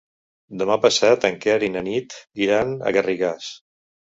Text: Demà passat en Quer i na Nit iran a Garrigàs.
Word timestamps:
Demà 0.61 0.77
passat 0.85 1.27
en 1.29 1.37
Quer 1.43 1.57
i 1.69 1.71
na 1.75 1.85
Nit 1.91 2.17
iran 2.47 2.75
a 2.81 2.95
Garrigàs. 2.99 3.53